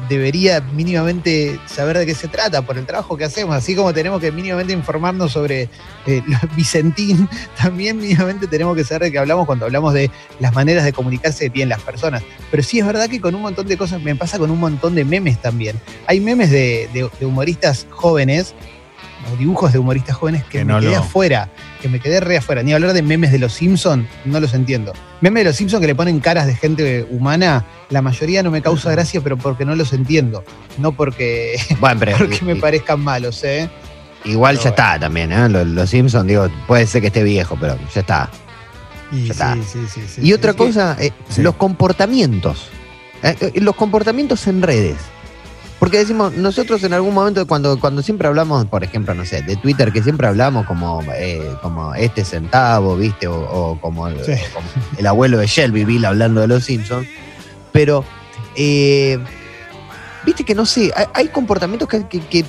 [0.09, 4.19] debería mínimamente saber de qué se trata por el trabajo que hacemos, así como tenemos
[4.21, 5.69] que mínimamente informarnos sobre
[6.05, 6.21] eh,
[6.55, 7.29] Vicentín,
[7.61, 11.49] también mínimamente tenemos que saber de qué hablamos cuando hablamos de las maneras de comunicarse
[11.49, 12.23] bien las personas.
[12.51, 14.95] Pero sí es verdad que con un montón de cosas me pasa con un montón
[14.95, 15.79] de memes también.
[16.05, 18.53] Hay memes de humoristas jóvenes
[19.37, 21.49] dibujos de humoristas jóvenes que, me quedé afuera,
[21.81, 22.63] que me quedé re afuera.
[22.63, 24.93] Ni hablar de memes de los Simpsons, no los entiendo.
[25.21, 28.61] Memes de los Simpsons que le ponen caras de gente humana, la mayoría no me
[28.61, 30.43] causa gracia, pero porque no los entiendo.
[30.77, 33.69] No porque, porque me parezcan malos, ¿eh?
[34.23, 35.49] Igual ya está también, ¿eh?
[35.49, 38.29] Los, Simpsons, digo, puede ser que esté viejo, pero ya está.
[39.11, 42.69] Y, ya sí, Sí, sí, y otra cosa, eh, los comportamientos.
[43.23, 44.97] Eh, eh, los comportamientos en redes.
[45.79, 49.55] Porque decimos, nosotros en algún momento, cuando, cuando siempre hablamos, por ejemplo, no sé, de
[49.57, 53.27] Twitter, que siempre hablamos como, eh, como este centavo, ¿viste?
[53.27, 57.07] O, como, el, abuelo de Shelby Bill hablando de los Simpsons.
[57.71, 58.03] Pero,
[58.55, 59.19] eh,
[60.25, 60.91] ¿viste que no sé?
[61.13, 62.45] Hay, comportamientos que,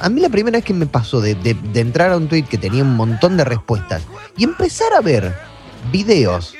[0.00, 1.36] A mí la primera vez que me pasó de,
[1.74, 4.02] entrar a un tweet que tenía un montón de respuestas
[4.36, 5.34] y empezar a ver
[5.90, 6.54] videos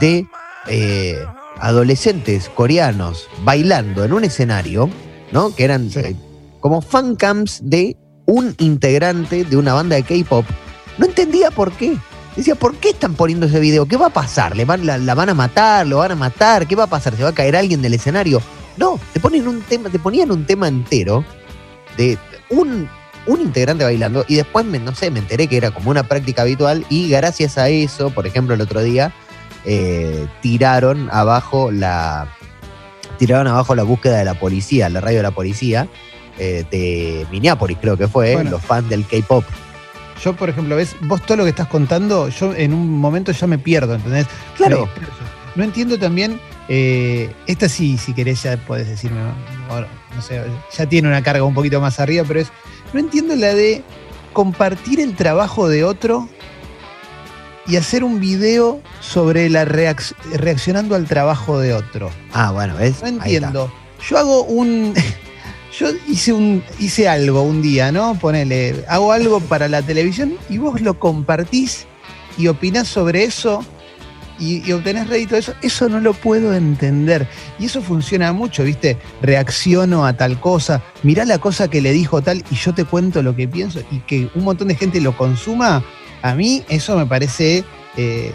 [0.00, 0.26] de
[0.66, 1.18] eh,
[1.60, 4.90] adolescentes coreanos bailando en un escenario
[5.32, 5.54] ¿no?
[5.54, 6.14] Que eran eh,
[6.60, 10.44] como fan camps de un integrante de una banda de K-pop.
[10.98, 11.96] No entendía por qué.
[12.36, 13.86] Decía, ¿por qué están poniendo ese video?
[13.86, 14.56] ¿Qué va a pasar?
[14.56, 15.86] ¿Le van, la, van a matar?
[15.86, 16.66] ¿Lo van a matar?
[16.66, 17.16] ¿Qué va a pasar?
[17.16, 18.40] ¿Se va a caer alguien del escenario?
[18.76, 21.24] No, te ponen un tema, te ponían un tema entero
[21.96, 22.18] de
[22.50, 22.88] un,
[23.26, 26.42] un integrante bailando y después, me, no sé, me enteré que era como una práctica
[26.42, 29.12] habitual y gracias a eso, por ejemplo, el otro día,
[29.64, 32.28] eh, tiraron abajo la,
[33.16, 35.88] tiraron abajo la búsqueda de la policía, la radio de la policía,
[36.38, 39.44] eh, de Minneapolis creo que fue, los fans del K-Pop.
[40.22, 43.46] Yo, por ejemplo, ves, vos todo lo que estás contando, yo en un momento ya
[43.46, 44.26] me pierdo, ¿entendés?
[44.56, 44.88] Claro.
[45.54, 49.20] No entiendo también, eh, esta sí, si querés ya podés decirme,
[50.14, 50.42] no sé,
[50.76, 52.48] ya tiene una carga un poquito más arriba, pero es,
[52.92, 53.82] no entiendo la de
[54.32, 56.28] compartir el trabajo de otro
[57.66, 62.10] y hacer un video sobre la reaccionando al trabajo de otro.
[62.32, 63.02] Ah, bueno, es.
[63.02, 63.72] No entiendo.
[64.08, 64.94] Yo hago un.
[65.78, 68.14] Yo hice un hice algo un día, ¿no?
[68.14, 71.86] Ponele, hago algo para la televisión y vos lo compartís
[72.38, 73.64] y opinás sobre eso
[74.38, 77.26] y, y, obtenés rédito de eso, eso no lo puedo entender.
[77.58, 78.98] Y eso funciona mucho, ¿viste?
[79.20, 83.22] Reacciono a tal cosa, mirá la cosa que le dijo tal y yo te cuento
[83.22, 85.82] lo que pienso y que un montón de gente lo consuma,
[86.24, 87.64] a mí eso me parece
[87.98, 88.32] eh,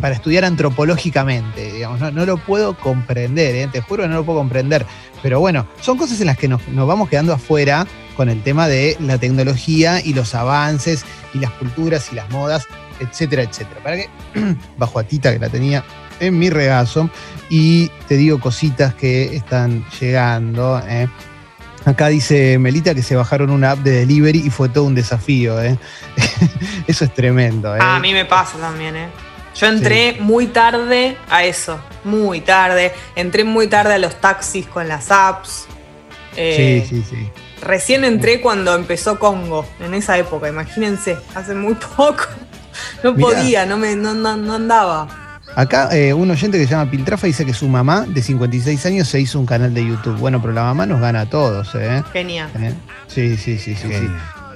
[0.00, 3.68] para estudiar antropológicamente, digamos, no, lo puedo comprender, ¿eh?
[3.72, 4.84] te juro que no lo puedo comprender.
[5.22, 8.96] Pero bueno, son cosas en las que nos, vamos quedando afuera con el tema de
[8.98, 12.66] la tecnología y los avances y las culturas y las modas,
[12.98, 13.80] etcétera, etcétera.
[13.84, 14.08] Para que,
[14.76, 15.84] bajo a Tita que la tenía
[16.18, 17.08] en mi regazo,
[17.50, 20.82] y te digo cositas que están llegando.
[20.88, 21.06] ¿eh?
[21.86, 25.62] Acá dice Melita que se bajaron una app de delivery y fue todo un desafío,
[25.62, 25.78] ¿eh?
[26.86, 27.78] Eso es tremendo, ¿eh?
[27.80, 29.08] a mí me pasa también, ¿eh?
[29.54, 32.92] Yo entré muy tarde a eso, muy tarde.
[33.14, 35.66] Entré muy tarde a los taxis con las apps.
[36.36, 37.30] Eh, sí, sí, sí.
[37.62, 42.24] Recién entré cuando empezó Congo, en esa época, imagínense, hace muy poco.
[43.02, 45.08] No podía, no, me, no, no, andaba.
[45.56, 49.08] Acá eh, un oyente que se llama Piltrafa dice que su mamá de 56 años
[49.08, 50.16] se hizo un canal de YouTube.
[50.18, 52.02] Bueno, pero la mamá nos gana a todos, ¿eh?
[52.12, 52.50] Genial.
[52.60, 52.74] ¿Eh?
[53.08, 54.08] Sí, sí, sí, sí, sí.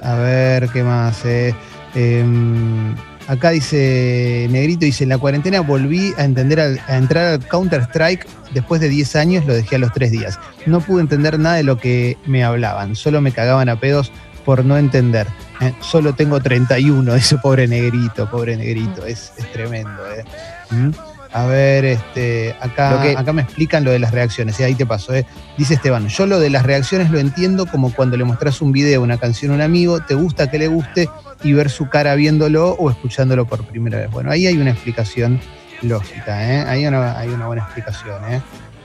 [0.03, 1.25] A ver, ¿qué más?
[1.25, 1.53] Eh?
[1.95, 2.95] Em,
[3.27, 8.81] Acá dice Negrito, dice, en la cuarentena volví a, entender a entrar al Counter-Strike después
[8.81, 10.39] de 10 años, lo dejé a los 3 días.
[10.65, 14.11] No pude entender nada de lo que me hablaban, solo me cagaban a pedos
[14.43, 15.27] por no entender.
[15.61, 15.73] ¿eh?
[15.79, 20.01] Solo tengo 31, ese pobre Negrito, pobre Negrito, es, tremendo.
[20.13, 20.25] ¿eh?
[20.71, 20.89] ¿Mm?
[21.33, 25.13] A ver, este, acá, acá me explican lo de las reacciones, y ahí te paso.
[25.13, 25.25] ¿eh?
[25.57, 29.01] Dice Esteban, yo lo de las reacciones lo entiendo como cuando le mostras un video,
[29.01, 31.09] una canción a un amigo, te gusta que le guste
[31.41, 34.11] y ver su cara viéndolo o escuchándolo por primera vez.
[34.11, 35.39] Bueno, ahí hay una explicación
[35.81, 36.65] lógica, ¿eh?
[36.67, 38.41] Ahí hay una buena explicación, ¿eh?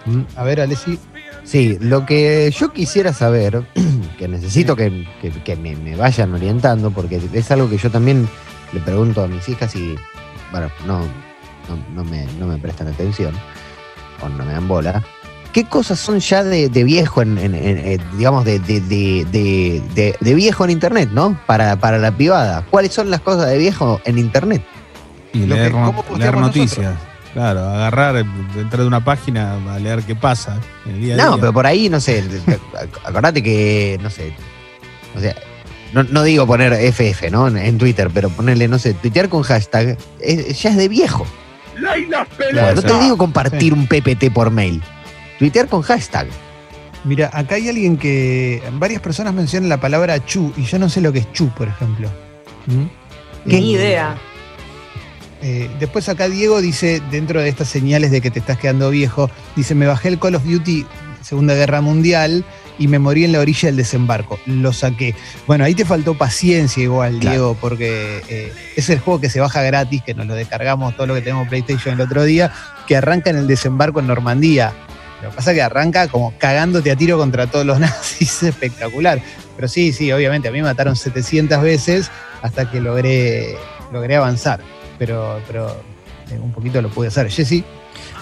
[0.07, 1.01] Mm, a ver, Alessi.
[1.42, 3.64] Sí, lo que yo quisiera saber,
[4.18, 4.90] que necesito que,
[5.61, 8.29] me, vayan orientando, porque es algo que yo también
[8.72, 9.96] le pregunto a mis hijas y,
[10.53, 11.01] bueno, no,
[11.94, 13.35] no, me, no me prestan atención
[14.22, 15.02] o no me dan bola,
[15.52, 21.38] ¿qué cosas son ya de, viejo, en, eh, digamos, de, de, viejo en Internet, ¿no?
[21.46, 22.66] Para, para la privada.
[22.70, 24.62] ¿Cuáles son las cosas de viejo en Internet?
[25.33, 26.94] Y leer, noticias.
[27.33, 30.59] Claro, agarrar, entrar de una página a leer qué pasa.
[30.87, 32.24] no, pero por ahí, no sé,
[33.05, 34.33] acordate que, no sé,
[35.14, 35.35] o sea,
[35.92, 37.48] no, digo poner FF, ¿no?
[37.48, 41.26] En Twitter, pero ponerle, no sé, tuitear con hashtag, ya es de viejo.
[42.75, 44.83] No te digo compartir un PPT por mail.
[45.39, 46.27] Tuitear con hashtag.
[47.05, 48.62] Mira, acá hay alguien que.
[48.73, 51.69] Varias personas mencionan la palabra chu y yo no sé lo que es chu, por
[51.69, 52.11] ejemplo.
[52.67, 53.49] ¿Mm?
[53.49, 54.17] ¿Qué idea?
[55.43, 59.31] Eh, después acá Diego dice, dentro de estas señales de que te estás quedando viejo,
[59.55, 60.87] dice, me bajé el Call of Duty
[61.23, 62.45] Segunda Guerra Mundial
[62.79, 64.39] y me morí en la orilla del desembarco.
[64.47, 65.15] Lo saqué.
[65.47, 69.62] Bueno, ahí te faltó paciencia igual, Diego, porque eh, es el juego que se baja
[69.62, 72.53] gratis, que nos lo descargamos todo lo que tenemos PlayStation el otro día,
[72.87, 74.73] que arranca en el desembarco en Normandía.
[75.23, 79.21] Lo que pasa es que arranca como cagándote a tiro contra todos los nazis, espectacular.
[79.57, 82.11] Pero sí, sí, obviamente, a mí me mataron 700 veces
[82.43, 83.57] hasta que logré,
[83.93, 84.61] logré avanzar.
[84.99, 85.69] Pero, pero
[86.31, 87.31] eh, un poquito lo pude hacer.
[87.31, 87.65] Jessy.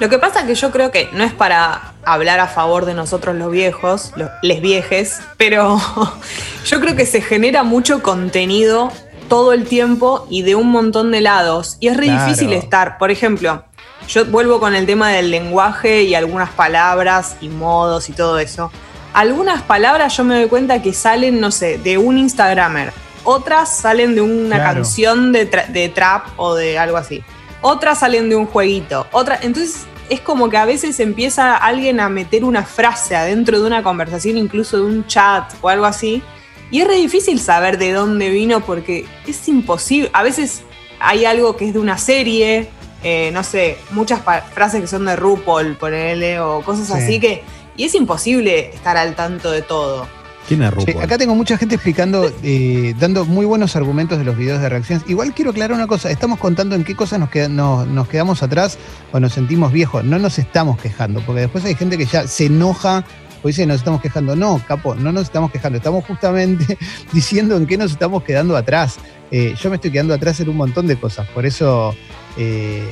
[0.00, 2.94] Lo que pasa es que yo creo que no es para hablar a favor de
[2.94, 5.80] nosotros los viejos, los les viejes, pero
[6.66, 8.90] yo creo que se genera mucho contenido
[9.28, 11.76] todo el tiempo y de un montón de lados.
[11.80, 13.64] Y es re difícil estar, por ejemplo,
[14.08, 18.70] yo vuelvo con el tema del lenguaje y algunas palabras y modos y todo eso.
[19.12, 22.92] Algunas palabras yo me doy cuenta que salen, no sé, de un Instagramer.
[23.22, 25.46] Otras salen de una canción de,
[25.94, 27.24] trap o de algo así.
[27.66, 29.06] Otras salen de un jueguito.
[29.10, 33.66] Otra, entonces es como que a veces empieza alguien a meter una frase adentro de
[33.66, 36.22] una conversación, incluso de un chat o algo así.
[36.70, 40.10] Y es re difícil saber de dónde vino porque es imposible.
[40.12, 40.62] A veces
[41.00, 42.68] hay algo que es de una serie
[43.02, 44.20] eh, no sé, muchas
[44.52, 47.42] frases que son de RuPaul, ponele, o cosas así que.
[47.76, 50.06] Y es imposible estar al tanto de todo.
[50.46, 54.68] ¿Quién acá tengo mucha gente explicando, eh, dando muy buenos argumentos de los videos de
[54.68, 55.08] reacciones.
[55.08, 58.78] Igual quiero aclarar una cosa, estamos contando en qué cosas nos, nos quedamos atrás
[59.12, 60.04] o nos sentimos viejos.
[60.04, 63.04] No nos estamos quejando, porque después hay gente que ya se enoja
[63.42, 64.36] o dice nos estamos quejando.
[64.36, 65.78] No, capo, no nos estamos quejando.
[65.78, 66.78] Estamos justamente
[67.12, 68.96] diciendo en qué nos estamos quedando atrás.
[69.30, 71.26] Eh, yo me estoy quedando atrás en un montón de cosas.
[71.28, 71.94] Por eso
[72.36, 72.88] eh,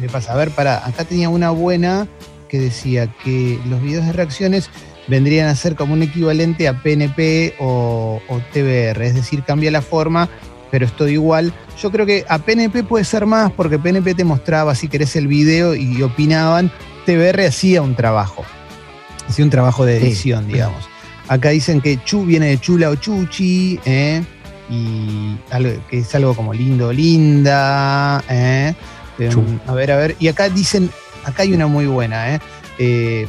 [0.00, 2.08] me pasa, a ver, para, acá tenía una buena
[2.48, 4.68] que decía que los videos de reacciones
[5.08, 8.20] vendrían a ser como un equivalente a PNP o,
[8.52, 10.28] TBR, es decir, cambia la forma,
[10.70, 11.52] pero es todo igual.
[11.80, 15.26] Yo creo que a PNP puede ser más porque PNP te mostraba si querés el
[15.26, 16.70] video y opinaban,
[17.06, 18.44] TBR hacía un trabajo,
[19.28, 20.88] hacía un trabajo de edición, digamos.
[21.28, 24.22] Acá dicen que Chu viene de chula o chuchi, ¿eh?
[24.72, 25.36] y
[25.90, 28.24] que es algo como lindo, linda.
[28.28, 28.74] ¿eh?
[29.18, 30.16] Em, a ver, a ver.
[30.18, 30.90] Y acá dicen,
[31.24, 32.34] acá hay una muy buena.
[32.34, 32.40] ¿eh?
[32.78, 33.26] ¿eh?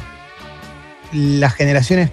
[1.12, 2.10] Las generaciones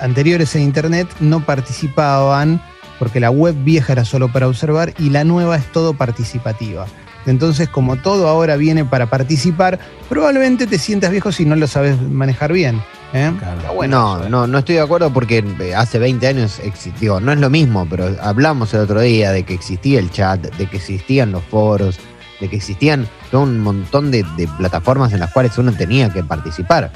[0.00, 2.60] anteriores en Internet no participaban
[2.98, 6.86] porque la web vieja era solo para observar y la nueva es todo participativa.
[7.26, 12.00] Entonces, como todo ahora viene para participar, probablemente te sientas viejo si no lo sabes
[12.00, 12.80] manejar bien.
[13.12, 13.32] ¿eh?
[13.88, 17.50] no, no, no estoy de acuerdo porque eh, hace 20 años existió, no es lo
[17.50, 21.42] mismo, pero hablamos el otro día de que existía el chat, de que existían los
[21.44, 21.98] foros,
[22.40, 24.24] de que existían un montón de,
[24.58, 26.90] plataformas en las cuales uno tenía que participar.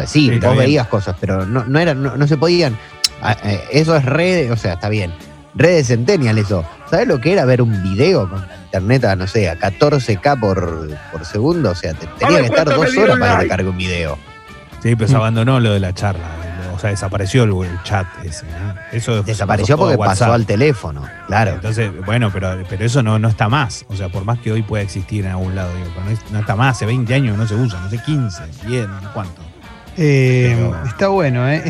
[0.00, 2.76] Sea, sí, vos veías cosas, pero no, no, era, no, se podían.
[3.22, 5.12] Ah, eh, eso es red, o sea, está bien.
[5.54, 6.64] Redes Centennial eso.
[6.90, 10.90] ¿sabes lo que era ver un video con internet a, no sé, a 14K por,
[11.12, 11.70] por segundo?
[11.70, 14.18] O sea, te, tenía que estar dos horas para que cargue un video.
[14.82, 16.26] Sí, pero se abandonó lo de la charla.
[16.74, 18.46] O sea, desapareció el, chat ese.
[18.90, 21.52] Eso desapareció porque pasó al teléfono, claro.
[21.52, 23.84] Entonces, bueno, pero, pero eso no, no está más.
[23.88, 25.90] O sea, por más que hoy pueda existir en algún lado, digo,
[26.32, 26.76] no, está más.
[26.76, 29.42] Hace 20 años no se usa, no sé, 15, 10, ¿cuánto?
[30.02, 31.62] Eh, está bueno, ¿eh?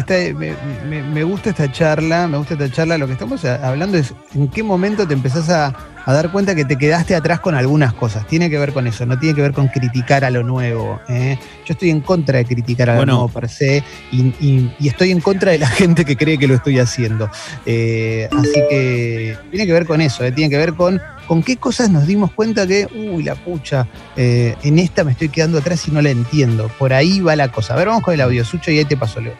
[0.86, 2.96] me, gusta esta charla, me gusta esta charla.
[2.96, 5.74] Lo que estamos hablando es en qué momento te empezás a,
[6.06, 8.26] dar cuenta que te quedaste atrás con algunas cosas.
[8.26, 11.00] Tiene que ver con eso, no tiene que ver con criticar a lo nuevo.
[11.08, 11.38] ¿eh?
[11.66, 15.52] Yo estoy en contra de criticar a lo nuevo per se y, estoy en contra
[15.52, 17.30] de la gente que cree que lo estoy haciendo.
[17.66, 20.32] Eh, así que tiene que ver con eso, ¿eh?
[20.32, 23.86] tiene que ver con con qué cosas nos dimos cuenta que, uy, la pucha,
[24.16, 26.68] en esta me estoy quedando atrás y no la entiendo.
[26.76, 27.74] Por ahí va la cosa.
[27.74, 29.34] A ver, vamos con el audio, Sucho, y ahí te paso, Leo.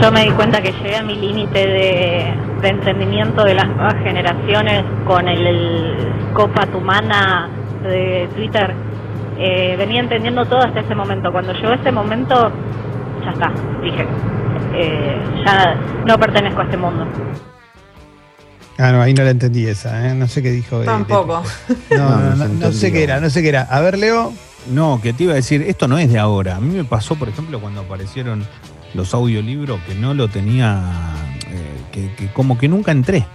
[0.00, 4.84] Yo me di cuenta que llegué a mi límite de, entendimiento de las nuevas generaciones
[5.06, 7.48] con el, Copa Tumana
[7.82, 8.74] de Twitter.
[9.38, 11.32] Eh, venía entendiendo todo hasta ese momento.
[11.32, 12.52] Cuando llegó ese momento,
[13.24, 14.06] ya está, dije,
[14.74, 15.74] eh, ya
[16.06, 17.06] no pertenezco a este mundo.
[18.78, 20.14] Ah, no, ahí no la entendí esa, ¿eh?
[20.14, 20.80] No sé qué dijo.
[20.82, 21.42] Tampoco.
[21.90, 23.62] no, no, no, sé qué era, no sé qué era.
[23.62, 24.32] A ver, Leo.
[24.70, 26.56] No, que te iba a decir, esto no es de ahora.
[26.56, 28.44] A mí me pasó, por ejemplo, cuando aparecieron
[28.94, 30.82] los audiolibros que no lo tenía,
[31.50, 33.26] eh, que, como que nunca entré.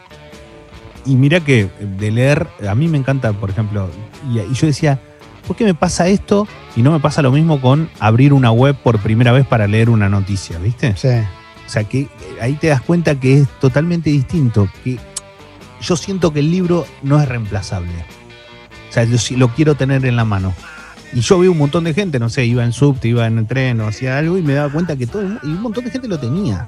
[1.06, 3.90] Y mira que de leer, a mí me encanta, por ejemplo,
[4.32, 5.00] y, y yo decía,
[5.46, 8.76] ¿por qué me pasa esto y no me pasa lo mismo con abrir una web
[8.76, 10.96] por primera vez para leer una noticia, ¿viste?
[10.96, 11.10] Sí.
[11.66, 12.08] O sea, que
[12.42, 14.98] ahí te das cuenta que es totalmente distinto, que
[15.82, 17.94] yo siento que el libro no es reemplazable.
[18.90, 19.06] O sea,
[19.38, 20.54] lo, quiero tener en la mano.
[21.14, 23.80] Y yo vi un montón de gente, no sé, iba en subte, iba en tren
[23.82, 26.20] o hacía algo y me daba cuenta que todo y un montón de gente lo
[26.20, 26.68] tenía.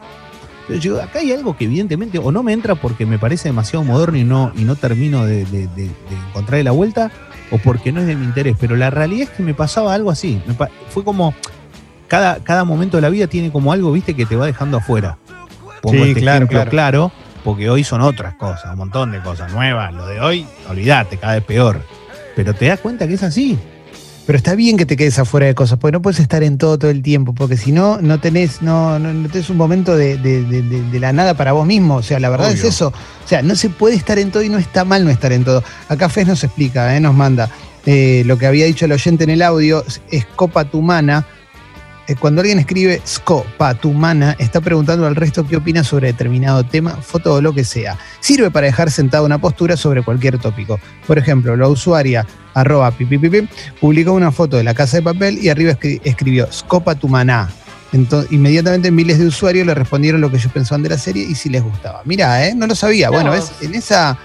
[0.67, 3.83] Pero yo, acá hay algo que evidentemente o no me entra porque me parece demasiado
[3.83, 5.89] moderno y no, y no termino de, de,
[6.29, 7.11] encontrar la vuelta
[7.51, 8.55] o porque no es de mi interés.
[8.59, 10.41] Pero la realidad es que me pasaba algo así.
[10.89, 11.33] fue como
[12.07, 15.17] cada, cada momento de la vida tiene como algo, viste, que te va dejando afuera.
[15.81, 16.69] Pongo este claro, claro.
[16.71, 17.11] claro
[17.43, 19.93] porque hoy son otras cosas, un montón de cosas nuevas.
[19.93, 21.79] Lo de hoy, olvídate, cada vez peor.
[22.35, 23.57] Pero te das cuenta que es así.
[24.25, 26.79] Pero está bien que te quedes afuera de cosas, porque no puedes estar en todo
[26.79, 30.17] todo el tiempo, porque si no, no tenés, no, no, tenés un momento de,
[30.99, 31.97] la nada para vos mismo.
[31.97, 32.87] O sea, la verdad es eso.
[33.23, 35.43] O sea, no se puede estar en todo y no está mal no estar en
[35.43, 35.63] todo.
[35.89, 36.99] Acá Fez nos explica, ¿eh?
[36.99, 37.49] nos manda.
[37.85, 41.34] Eh, lo que había dicho el oyente en el audio es copa tu mana eh,
[42.13, 46.91] cuando alguien escribe Scopa, tu mana, está preguntando al resto qué opina sobre determinado tema,
[46.91, 47.97] foto o lo que sea.
[48.19, 50.79] Sirve para dejar sentada una postura sobre cualquier tópico.
[51.07, 53.49] Por ejemplo, la usuaria arroba pipipipi
[53.81, 57.49] publicó una foto de la casa de papel y arriba escribió Scopa tu maná.
[57.91, 61.33] Entonces, inmediatamente miles de usuarios le respondieron lo que ellos pensaban de la serie y
[61.33, 62.01] si les gustaba.
[62.05, 62.53] Mira, ¿eh?
[62.53, 63.09] no lo sabía.
[63.09, 63.51] Bueno, ¿ves?
[63.61, 64.17] en esa,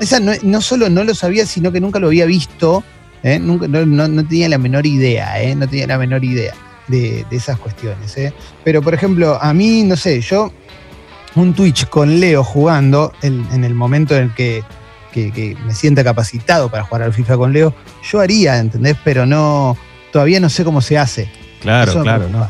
[0.00, 2.82] esa no, solo no lo sabía, sino que nunca lo había visto.
[3.22, 3.38] ¿eh?
[3.38, 5.54] Nunca, no, no, tenía la menor idea, ¿eh?
[5.54, 6.54] no tenía la menor idea
[6.90, 8.16] de, esas cuestiones.
[8.16, 8.32] ¿eh?
[8.64, 10.52] Pero, por ejemplo, a mí, no sé, yo,
[11.34, 14.64] un Twitch con Leo jugando, en, el momento en el que,
[15.64, 17.74] me sienta capacitado para jugar al FIFA con Leo,
[18.10, 18.96] yo haría, ¿entendés?
[19.04, 19.76] Pero no,
[20.12, 21.30] todavía no sé cómo se hace.
[21.60, 22.48] Claro, claro, ¿no?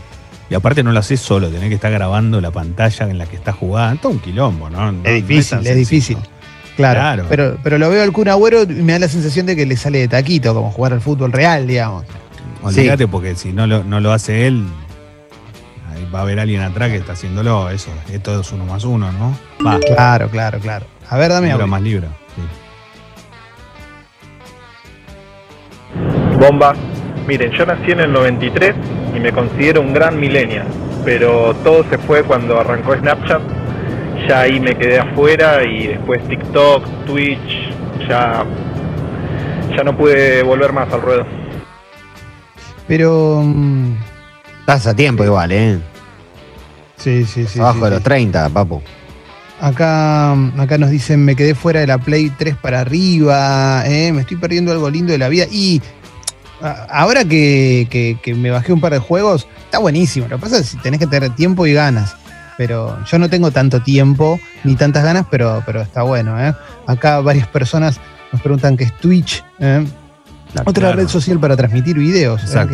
[0.48, 3.36] Y aparte no lo haces solo, tenés que estar grabando la pantalla en la que
[3.36, 4.02] estás jugando.
[4.02, 4.90] Todo un quilombo, ¿no?
[5.04, 6.18] es difícil, es, difícil.
[6.76, 9.66] Claro, Pero, pero lo veo al Kun Agüero y me da la sensación de que
[9.66, 12.04] le sale de taquito, como jugar al fútbol real, digamos.
[12.62, 14.66] Olvídate, porque si no lo, no lo hace él,
[16.14, 17.70] va a haber alguien atrás que está haciéndolo.
[17.70, 19.36] Eso, esto es uno más uno, ¿no?
[19.64, 19.78] Va.
[19.78, 20.86] Claro, claro, claro.
[21.08, 21.66] A ver, dame algo.
[21.66, 22.08] más libro.
[26.38, 26.74] Bomba.
[27.26, 28.74] Miren, yo nací en el 93
[29.14, 30.66] y me considero un gran millennial,
[31.04, 33.42] pero todo se fue cuando arrancó Snapchat.
[34.26, 37.70] Ya ahí me quedé afuera y después TikTok, Twitch,
[38.08, 38.44] ya,
[39.76, 41.39] ya no pude volver más al ruedo.
[42.90, 43.40] Pero.
[43.44, 43.94] Mm,
[44.58, 45.78] Estás a tiempo igual, ¿eh?
[46.96, 47.60] Sí, sí, sí.
[47.60, 48.82] Abajo de los 30, papu.
[49.60, 54.10] Acá, acá nos dicen, me quedé fuera de la Play 3 para arriba, ¿eh?
[54.12, 55.44] me estoy perdiendo algo lindo de la vida.
[55.52, 55.80] Y
[56.60, 60.26] ahora que, me bajé un par de juegos, está buenísimo.
[60.28, 62.16] Lo que pasa es que tenés que tener tiempo y ganas.
[62.58, 66.42] Pero yo no tengo tanto tiempo ni tantas ganas, pero, pero está bueno.
[66.44, 66.54] ¿eh?
[66.86, 68.00] Acá varias personas
[68.32, 69.44] nos preguntan qué es Twitch.
[69.60, 69.84] ¿eh?
[70.64, 72.66] Otra red social para transmitir videos, la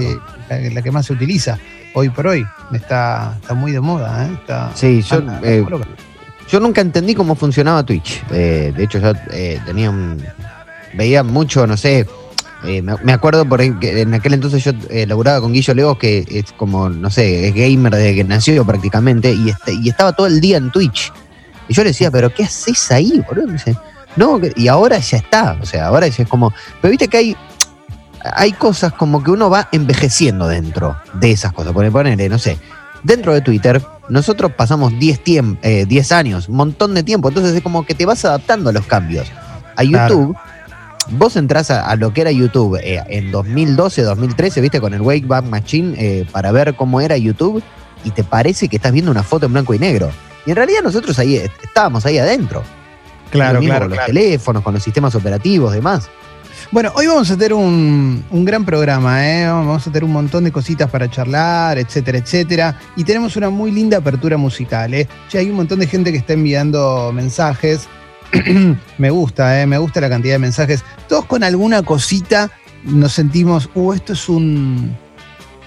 [0.82, 1.58] que, más se utiliza
[1.94, 2.46] hoy por hoy.
[2.72, 4.26] Está, está muy de moda.
[4.26, 4.38] ¿eh?
[4.74, 5.64] sí, yo, eh,
[6.50, 8.22] yo nunca entendí cómo funcionaba Twitch.
[8.30, 9.12] Eh, de hecho, yo
[9.64, 10.22] tenía un,
[10.94, 12.06] veía mucho, no sé,
[12.82, 14.72] me, acuerdo por que en aquel entonces yo
[15.06, 19.32] laburaba con Guillo Leos, que es como, no sé, es gamer desde que nació prácticamente,
[19.32, 21.12] y, este, y estaba todo el día en Twitch.
[21.68, 23.52] Y yo le decía, ¿pero qué haces ahí, boludo?
[23.52, 23.76] dice,
[24.16, 25.58] no, y ahora ya está.
[25.60, 26.52] O sea, ahora ya es como.
[26.80, 27.36] Pero viste que hay.
[28.34, 31.72] Hay cosas como que uno va envejeciendo dentro de esas cosas.
[31.72, 32.58] Por ponerle, no sé,
[33.02, 35.20] dentro de Twitter, nosotros pasamos 10
[35.62, 37.28] eh, años, un montón de tiempo.
[37.28, 39.30] Entonces es como que te vas adaptando a los cambios.
[39.76, 40.36] A YouTube
[41.10, 45.26] vos entras a, lo que era YouTube eh, en 2012, 2013, viste, con el Wake
[45.26, 47.62] Back Machine eh, para ver cómo era YouTube
[48.04, 50.10] y te parece que estás viendo una foto en blanco y negro.
[50.44, 52.62] Y en realidad nosotros ahí estábamos ahí adentro.
[53.30, 53.88] Claro, claro.
[53.88, 56.08] Con los teléfonos, con los sistemas operativos, demás.
[56.72, 59.46] Bueno, hoy vamos a tener un, gran programa, ¿eh?
[59.46, 62.80] vamos a tener un montón de cositas para charlar, etcétera, etcétera.
[62.96, 64.92] Y tenemos una muy linda apertura musical.
[64.92, 65.06] ¿eh?
[65.30, 67.88] Ya hay un montón de gente que está enviando mensajes.
[68.98, 69.66] me gusta, ¿eh?
[69.66, 70.84] me gusta la cantidad de mensajes.
[71.08, 72.50] Todos con alguna cosita
[72.82, 74.96] nos sentimos, uh, esto es un.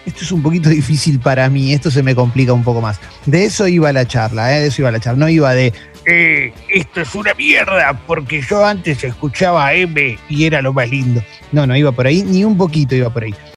[0.06, 3.00] Esto es un poquito difícil para mí, esto se me complica un poco más.
[3.26, 4.62] De eso iba la charla, ¿eh?
[4.62, 5.20] de eso iba la charla.
[5.20, 5.72] No iba de,
[6.70, 11.24] esto es una mierda, porque yo antes escuchaba a M y era lo más lindo.
[11.52, 13.34] No, no iba por ahí, ni un poquito iba por ahí.